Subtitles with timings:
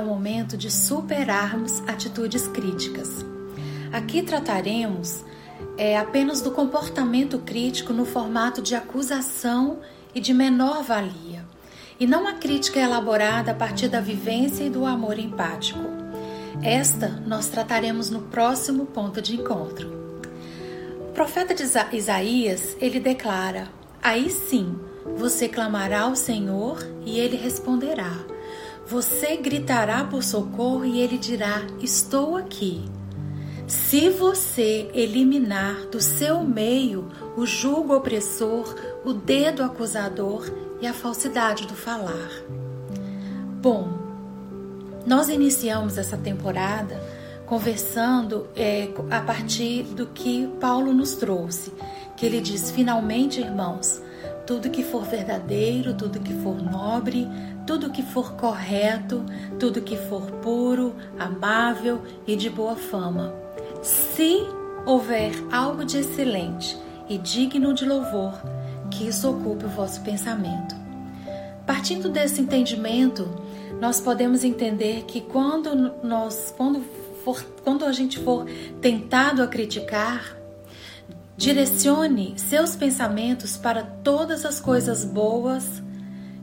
[0.00, 3.24] o momento de superarmos atitudes críticas.
[3.92, 5.24] Aqui trataremos
[5.76, 9.80] é, apenas do comportamento crítico no formato de acusação
[10.14, 11.44] e de menor valia,
[11.98, 15.80] e não a crítica elaborada a partir da vivência e do amor empático.
[16.62, 19.90] Esta nós trataremos no próximo ponto de encontro.
[21.08, 23.68] O profeta de Isaías, ele declara:
[24.02, 24.78] Aí sim,
[25.16, 28.12] você clamará ao Senhor e ele responderá.
[28.86, 32.84] Você gritará por socorro e ele dirá: Estou aqui.
[33.66, 38.74] Se você eliminar do seu meio o jugo opressor,
[39.04, 40.50] o dedo acusador
[40.80, 42.30] e a falsidade do falar.
[43.62, 43.88] Bom,
[45.06, 47.00] nós iniciamos essa temporada
[47.46, 51.72] conversando é, a partir do que Paulo nos trouxe,
[52.16, 54.02] que ele diz: finalmente, irmãos,
[54.46, 57.28] tudo que for verdadeiro, tudo que for nobre,
[57.66, 59.24] tudo que for correto,
[59.58, 63.32] tudo que for puro, amável e de boa fama.
[63.82, 64.46] Se
[64.84, 66.76] houver algo de excelente
[67.08, 68.34] e digno de louvor,
[68.90, 70.74] que isso ocupe o vosso pensamento.
[71.66, 73.28] Partindo desse entendimento,
[73.80, 76.82] nós podemos entender que quando nós quando
[77.24, 78.46] for, quando a gente for
[78.80, 80.36] tentado a criticar,
[81.36, 85.82] direcione seus pensamentos para todas as coisas boas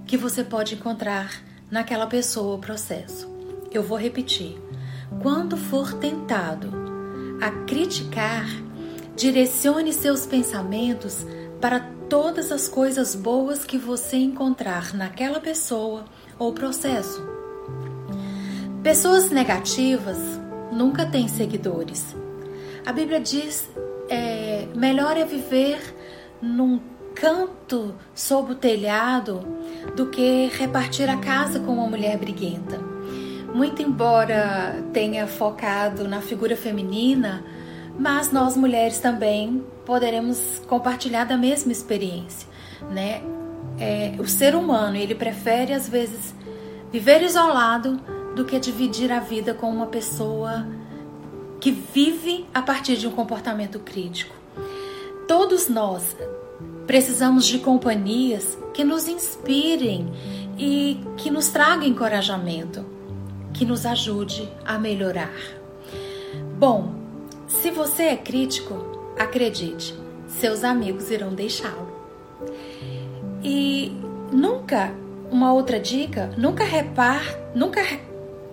[0.09, 3.29] que você pode encontrar naquela pessoa ou processo.
[3.71, 4.57] Eu vou repetir.
[5.21, 6.71] Quando for tentado
[7.39, 8.47] a criticar,
[9.15, 11.23] direcione seus pensamentos
[11.61, 16.05] para todas as coisas boas que você encontrar naquela pessoa
[16.39, 17.23] ou processo.
[18.81, 20.17] Pessoas negativas
[20.71, 22.15] nunca têm seguidores.
[22.83, 23.69] A Bíblia diz:
[24.09, 25.79] é, melhor é viver
[26.41, 26.79] num
[27.19, 29.45] canto sob o telhado
[29.95, 32.79] do que repartir a casa com uma mulher briguenta.
[33.53, 37.43] Muito embora tenha focado na figura feminina,
[37.97, 42.47] mas nós mulheres também poderemos compartilhar da mesma experiência,
[42.89, 43.21] né?
[43.77, 46.33] É, o ser humano ele prefere às vezes
[46.91, 47.99] viver isolado
[48.35, 50.65] do que dividir a vida com uma pessoa
[51.59, 54.33] que vive a partir de um comportamento crítico.
[55.27, 56.15] Todos nós
[56.85, 60.11] precisamos de companhias que nos inspirem
[60.57, 62.85] e que nos tragam encorajamento,
[63.53, 65.33] que nos ajude a melhorar.
[66.57, 66.93] Bom,
[67.47, 68.73] se você é crítico,
[69.17, 69.95] acredite,
[70.27, 71.89] seus amigos irão deixá-lo.
[73.43, 73.91] E
[74.31, 74.93] nunca,
[75.31, 77.23] uma outra dica, nunca repar,
[77.55, 77.81] nunca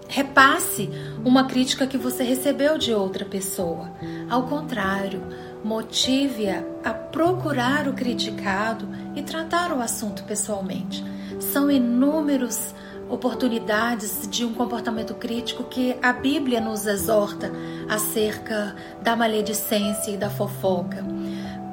[0.09, 0.89] repasse
[1.25, 3.91] uma crítica que você recebeu de outra pessoa.
[4.31, 5.21] Ao contrário,
[5.67, 11.05] motive-a a procurar o criticado e tratar o assunto pessoalmente.
[11.41, 12.73] São inúmeros
[13.11, 17.51] oportunidades de um comportamento crítico que a Bíblia nos exorta
[17.89, 21.05] acerca da maledicência e da fofoca.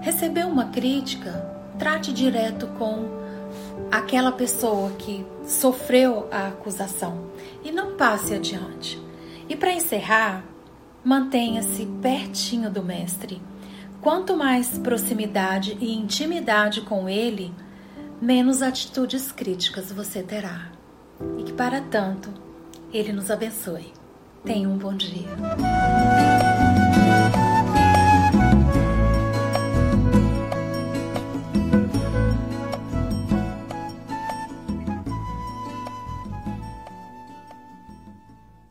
[0.02, 1.32] Recebeu uma crítica,
[1.78, 3.08] trate direto com
[3.92, 7.30] aquela pessoa que sofreu a acusação
[7.64, 9.00] e não passe adiante.
[9.48, 10.44] E para encerrar,
[11.04, 13.53] mantenha-se pertinho do Mestre.
[14.04, 17.54] Quanto mais proximidade e intimidade com ele,
[18.22, 20.68] menos atitudes críticas você terá.
[21.40, 22.30] E que para tanto,
[22.92, 23.94] ele nos abençoe.
[24.44, 25.30] Tenha um bom dia.